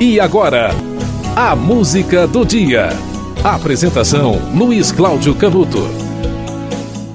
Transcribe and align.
E 0.00 0.20
agora, 0.20 0.70
a 1.34 1.56
música 1.56 2.24
do 2.24 2.44
dia. 2.44 2.90
Apresentação: 3.42 4.40
Luiz 4.54 4.92
Cláudio 4.92 5.34
Canuto. 5.34 5.88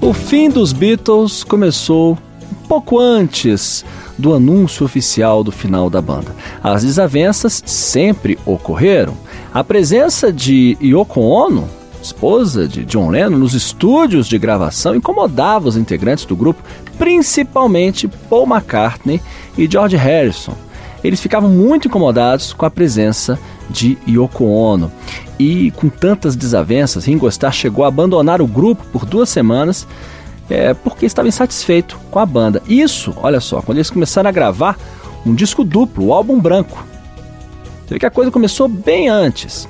O 0.00 0.12
fim 0.12 0.50
dos 0.50 0.72
Beatles 0.72 1.44
começou 1.44 2.18
um 2.50 2.66
pouco 2.66 2.98
antes 2.98 3.84
do 4.18 4.34
anúncio 4.34 4.84
oficial 4.84 5.44
do 5.44 5.52
final 5.52 5.88
da 5.88 6.02
banda. 6.02 6.34
As 6.60 6.82
desavenças 6.82 7.62
sempre 7.64 8.36
ocorreram. 8.44 9.16
A 9.54 9.62
presença 9.62 10.32
de 10.32 10.76
Yoko 10.82 11.20
Ono, 11.20 11.68
esposa 12.02 12.66
de 12.66 12.84
John 12.84 13.10
Lennon, 13.10 13.38
nos 13.38 13.54
estúdios 13.54 14.26
de 14.26 14.38
gravação 14.38 14.96
incomodava 14.96 15.68
os 15.68 15.76
integrantes 15.76 16.24
do 16.24 16.34
grupo, 16.34 16.60
principalmente 16.98 18.08
Paul 18.28 18.44
McCartney 18.44 19.22
e 19.56 19.70
George 19.70 19.96
Harrison 19.96 20.56
eles 21.02 21.20
ficavam 21.20 21.50
muito 21.50 21.88
incomodados 21.88 22.52
com 22.52 22.64
a 22.64 22.70
presença 22.70 23.38
de 23.68 23.98
Yoko 24.08 24.44
Ono. 24.44 24.90
E 25.38 25.70
com 25.72 25.88
tantas 25.88 26.36
desavenças, 26.36 27.06
Ringo 27.06 27.28
Starr 27.28 27.52
chegou 27.52 27.84
a 27.84 27.88
abandonar 27.88 28.40
o 28.40 28.46
grupo 28.46 28.84
por 28.92 29.04
duas 29.04 29.28
semanas 29.28 29.86
é, 30.48 30.74
porque 30.74 31.06
estava 31.06 31.28
insatisfeito 31.28 31.98
com 32.10 32.18
a 32.18 32.26
banda. 32.26 32.62
Isso, 32.68 33.14
olha 33.16 33.40
só, 33.40 33.62
quando 33.62 33.78
eles 33.78 33.90
começaram 33.90 34.28
a 34.28 34.32
gravar 34.32 34.78
um 35.24 35.34
disco 35.34 35.64
duplo, 35.64 36.06
o 36.06 36.12
álbum 36.12 36.38
branco. 36.38 36.84
Você 37.86 37.94
vê 37.94 37.98
que 38.00 38.06
a 38.06 38.10
coisa 38.10 38.30
começou 38.30 38.68
bem 38.68 39.08
antes. 39.08 39.68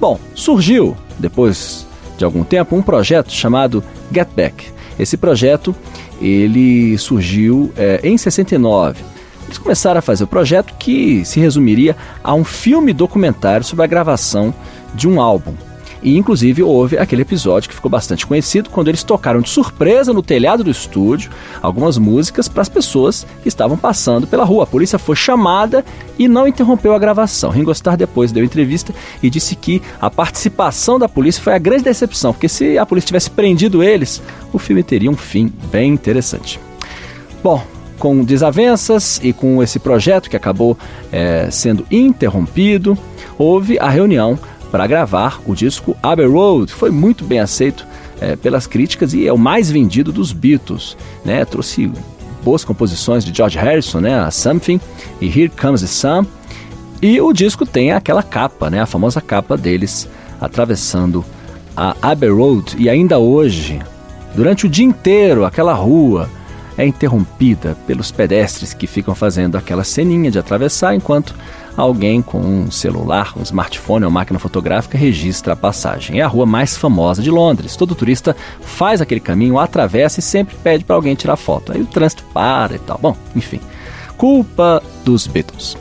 Bom, 0.00 0.18
surgiu, 0.34 0.96
depois 1.18 1.86
de 2.16 2.24
algum 2.24 2.44
tempo, 2.44 2.74
um 2.74 2.82
projeto 2.82 3.30
chamado 3.30 3.84
Get 4.12 4.28
Back. 4.34 4.72
Esse 4.98 5.16
projeto 5.16 5.74
ele 6.20 6.96
surgiu 6.96 7.70
é, 7.76 8.00
em 8.02 8.16
69 8.16 9.15
eles 9.46 9.58
começaram 9.58 9.98
a 9.98 10.02
fazer 10.02 10.24
o 10.24 10.28
projeto 10.28 10.74
que 10.78 11.24
se 11.24 11.40
resumiria 11.40 11.96
a 12.22 12.34
um 12.34 12.44
filme 12.44 12.92
documentário 12.92 13.64
sobre 13.64 13.84
a 13.84 13.88
gravação 13.88 14.52
de 14.94 15.08
um 15.08 15.20
álbum. 15.20 15.54
E 16.02 16.16
inclusive 16.16 16.62
houve 16.62 16.98
aquele 16.98 17.22
episódio 17.22 17.68
que 17.68 17.74
ficou 17.74 17.90
bastante 17.90 18.26
conhecido 18.26 18.70
quando 18.70 18.88
eles 18.88 19.02
tocaram 19.02 19.40
de 19.40 19.48
surpresa 19.48 20.12
no 20.12 20.22
telhado 20.22 20.62
do 20.62 20.70
estúdio 20.70 21.30
algumas 21.60 21.98
músicas 21.98 22.48
para 22.48 22.62
as 22.62 22.68
pessoas 22.68 23.26
que 23.42 23.48
estavam 23.48 23.76
passando 23.76 24.26
pela 24.26 24.44
rua. 24.44 24.64
A 24.64 24.66
polícia 24.66 24.98
foi 24.98 25.16
chamada 25.16 25.84
e 26.18 26.28
não 26.28 26.46
interrompeu 26.46 26.94
a 26.94 26.98
gravação. 26.98 27.50
Ringo 27.50 27.72
Starr 27.72 27.96
depois 27.96 28.30
deu 28.30 28.44
entrevista 28.44 28.94
e 29.22 29.30
disse 29.30 29.56
que 29.56 29.82
a 30.00 30.10
participação 30.10 30.98
da 30.98 31.08
polícia 31.08 31.42
foi 31.42 31.54
a 31.54 31.58
grande 31.58 31.84
decepção, 31.84 32.32
porque 32.32 32.48
se 32.48 32.78
a 32.78 32.86
polícia 32.86 33.08
tivesse 33.08 33.30
prendido 33.30 33.82
eles, 33.82 34.22
o 34.52 34.58
filme 34.58 34.82
teria 34.82 35.10
um 35.10 35.16
fim 35.16 35.52
bem 35.72 35.92
interessante. 35.92 36.60
Bom, 37.42 37.64
com 37.98 38.24
desavenças 38.24 39.20
e 39.22 39.32
com 39.32 39.62
esse 39.62 39.78
projeto 39.78 40.30
que 40.30 40.36
acabou 40.36 40.76
é, 41.12 41.48
sendo 41.50 41.86
interrompido, 41.90 42.96
houve 43.38 43.78
a 43.78 43.88
reunião 43.88 44.38
para 44.70 44.86
gravar 44.86 45.40
o 45.46 45.54
disco 45.54 45.96
Abbey 46.02 46.26
Road. 46.26 46.72
Foi 46.72 46.90
muito 46.90 47.24
bem 47.24 47.40
aceito 47.40 47.86
é, 48.20 48.36
pelas 48.36 48.66
críticas 48.66 49.14
e 49.14 49.26
é 49.26 49.32
o 49.32 49.38
mais 49.38 49.70
vendido 49.70 50.12
dos 50.12 50.32
Beatles. 50.32 50.96
Né? 51.24 51.44
Trouxe 51.44 51.90
boas 52.42 52.64
composições 52.64 53.24
de 53.24 53.34
George 53.34 53.58
Harrison, 53.58 54.00
né? 54.00 54.18
a 54.18 54.30
Something 54.30 54.80
e 55.20 55.26
Here 55.26 55.48
Comes 55.48 55.80
the 55.80 55.86
Sun. 55.86 56.26
E 57.00 57.20
o 57.20 57.32
disco 57.32 57.66
tem 57.66 57.92
aquela 57.92 58.22
capa, 58.22 58.70
né? 58.70 58.80
a 58.80 58.86
famosa 58.86 59.20
capa 59.20 59.56
deles 59.56 60.08
atravessando 60.40 61.24
a 61.76 61.94
Abbey 62.00 62.30
Road. 62.30 62.76
E 62.78 62.88
ainda 62.88 63.18
hoje, 63.18 63.80
durante 64.34 64.66
o 64.66 64.68
dia 64.68 64.84
inteiro, 64.84 65.44
aquela 65.44 65.74
rua 65.74 66.28
é 66.78 66.86
interrompida 66.86 67.76
pelos 67.86 68.10
pedestres 68.10 68.74
que 68.74 68.86
ficam 68.86 69.14
fazendo 69.14 69.56
aquela 69.56 69.84
ceninha 69.84 70.30
de 70.30 70.38
atravessar 70.38 70.94
enquanto 70.94 71.34
alguém 71.76 72.22
com 72.22 72.38
um 72.38 72.70
celular, 72.70 73.32
um 73.36 73.42
smartphone 73.42 74.04
ou 74.04 74.10
máquina 74.10 74.38
fotográfica 74.38 74.96
registra 74.96 75.52
a 75.52 75.56
passagem. 75.56 76.20
É 76.20 76.22
a 76.22 76.28
rua 76.28 76.46
mais 76.46 76.76
famosa 76.76 77.22
de 77.22 77.30
Londres. 77.30 77.76
Todo 77.76 77.94
turista 77.94 78.34
faz 78.60 79.00
aquele 79.00 79.20
caminho, 79.20 79.58
atravessa 79.58 80.20
e 80.20 80.22
sempre 80.22 80.56
pede 80.56 80.84
para 80.84 80.96
alguém 80.96 81.14
tirar 81.14 81.36
foto. 81.36 81.72
Aí 81.72 81.80
o 81.80 81.86
trânsito 81.86 82.24
para 82.32 82.74
e 82.76 82.78
tal. 82.78 82.98
Bom, 83.00 83.16
enfim. 83.34 83.60
Culpa 84.16 84.82
dos 85.04 85.26
Beatles. 85.26 85.76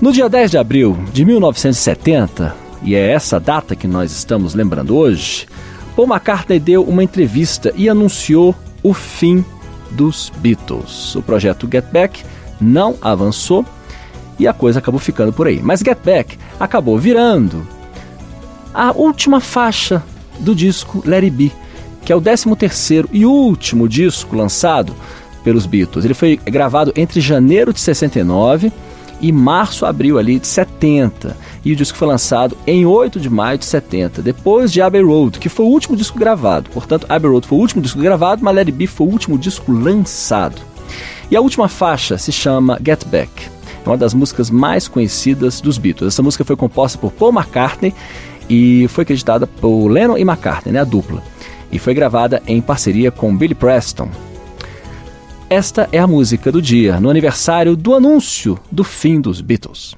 No 0.00 0.12
dia 0.12 0.28
10 0.28 0.52
de 0.52 0.58
abril 0.58 0.96
de 1.12 1.24
1970, 1.24 2.54
e 2.82 2.94
é 2.94 3.10
essa 3.10 3.40
data 3.40 3.74
que 3.74 3.88
nós 3.88 4.12
estamos 4.12 4.54
lembrando 4.54 4.96
hoje, 4.96 5.46
Paul 5.96 6.06
McCartney 6.06 6.60
deu 6.60 6.84
uma 6.84 7.02
entrevista 7.02 7.72
e 7.74 7.88
anunciou 7.88 8.54
o 8.82 8.94
fim 8.94 9.44
dos 9.90 10.32
Beatles. 10.38 11.14
O 11.14 11.22
projeto 11.22 11.68
Get 11.70 11.86
Back 11.92 12.24
não 12.60 12.96
avançou 13.00 13.64
e 14.38 14.46
a 14.46 14.52
coisa 14.52 14.78
acabou 14.78 15.00
ficando 15.00 15.32
por 15.32 15.46
aí. 15.46 15.60
Mas 15.62 15.80
Get 15.80 15.98
Back 16.04 16.38
acabou 16.58 16.98
virando 16.98 17.66
a 18.72 18.92
última 18.92 19.40
faixa 19.40 20.02
do 20.38 20.54
disco 20.54 21.02
Let 21.04 21.24
It 21.24 21.36
Be, 21.36 21.52
que 22.04 22.12
é 22.12 22.16
o 22.16 22.20
13º 22.20 23.08
e 23.12 23.26
último 23.26 23.88
disco 23.88 24.36
lançado 24.36 24.94
pelos 25.42 25.66
Beatles. 25.66 26.04
Ele 26.04 26.14
foi 26.14 26.36
gravado 26.36 26.92
entre 26.94 27.20
janeiro 27.20 27.72
de 27.72 27.80
69 27.80 28.72
e 29.20 29.32
março, 29.32 29.84
abril 29.84 30.18
ali 30.18 30.38
de 30.38 30.46
70. 30.46 31.36
E 31.64 31.72
o 31.72 31.76
disco 31.76 31.98
foi 31.98 32.08
lançado 32.08 32.56
em 32.66 32.86
8 32.86 33.20
de 33.20 33.28
maio 33.28 33.58
de 33.58 33.64
70, 33.64 34.22
depois 34.22 34.72
de 34.72 34.80
Abbey 34.80 35.02
Road, 35.02 35.38
que 35.38 35.48
foi 35.48 35.66
o 35.66 35.68
último 35.68 35.96
disco 35.96 36.18
gravado. 36.18 36.70
Portanto, 36.70 37.06
Abbey 37.08 37.30
Road 37.30 37.46
foi 37.46 37.58
o 37.58 37.60
último 37.60 37.82
disco 37.82 38.00
gravado, 38.00 38.42
mas 38.44 38.54
Let 38.54 38.68
It 38.68 38.72
Be 38.72 38.86
foi 38.86 39.06
o 39.06 39.10
último 39.10 39.38
disco 39.38 39.72
lançado. 39.72 40.60
E 41.30 41.36
a 41.36 41.40
última 41.40 41.68
faixa 41.68 42.16
se 42.16 42.32
chama 42.32 42.78
Get 42.84 43.04
Back. 43.06 43.30
É 43.84 43.88
uma 43.88 43.96
das 43.96 44.14
músicas 44.14 44.50
mais 44.50 44.88
conhecidas 44.88 45.60
dos 45.60 45.78
Beatles. 45.78 46.14
Essa 46.14 46.22
música 46.22 46.44
foi 46.44 46.56
composta 46.56 46.98
por 46.98 47.12
Paul 47.12 47.32
McCartney 47.32 47.94
e 48.48 48.86
foi 48.88 49.02
acreditada 49.02 49.46
por 49.46 49.88
Lennon 49.88 50.16
e 50.16 50.22
McCartney, 50.22 50.72
né, 50.72 50.80
a 50.80 50.84
dupla. 50.84 51.22
E 51.70 51.78
foi 51.78 51.92
gravada 51.92 52.42
em 52.46 52.60
parceria 52.60 53.10
com 53.10 53.36
Billy 53.36 53.54
Preston, 53.54 54.08
esta 55.50 55.88
é 55.92 55.98
a 55.98 56.06
música 56.06 56.52
do 56.52 56.60
dia, 56.60 57.00
no 57.00 57.08
aniversário 57.08 57.74
do 57.74 57.94
anúncio 57.94 58.58
do 58.70 58.84
fim 58.84 59.20
dos 59.20 59.40
Beatles. 59.40 59.96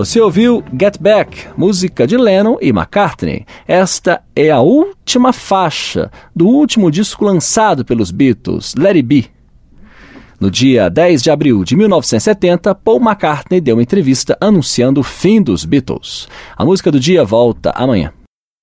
Você 0.00 0.18
ouviu 0.18 0.64
Get 0.80 0.96
Back, 0.98 1.48
música 1.58 2.06
de 2.06 2.16
Lennon 2.16 2.56
e 2.62 2.70
McCartney. 2.70 3.44
Esta 3.68 4.22
é 4.34 4.50
a 4.50 4.58
última 4.58 5.30
faixa 5.30 6.10
do 6.34 6.48
último 6.48 6.90
disco 6.90 7.22
lançado 7.22 7.84
pelos 7.84 8.10
Beatles, 8.10 8.74
Let 8.78 8.94
It 8.94 9.02
Be. 9.02 9.26
No 10.40 10.50
dia 10.50 10.88
10 10.88 11.22
de 11.22 11.30
abril 11.30 11.62
de 11.64 11.76
1970, 11.76 12.74
Paul 12.76 12.98
McCartney 12.98 13.60
deu 13.60 13.76
uma 13.76 13.82
entrevista 13.82 14.38
anunciando 14.40 15.00
o 15.00 15.04
fim 15.04 15.42
dos 15.42 15.66
Beatles. 15.66 16.26
A 16.56 16.64
música 16.64 16.90
do 16.90 16.98
dia 16.98 17.22
volta 17.22 17.70
amanhã. 17.72 18.10